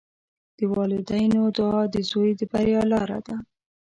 د 0.57 0.59
والدینو 0.73 1.41
دعا 1.57 1.81
د 1.93 1.95
زوی 2.09 2.31
د 2.39 2.41
بریا 2.51 2.81
لاره 2.91 3.19
ده. 3.27 3.35